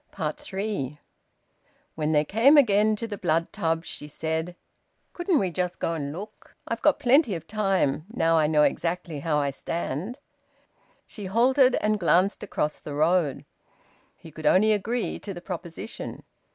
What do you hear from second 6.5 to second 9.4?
in? I've got plenty of time, now I know exactly how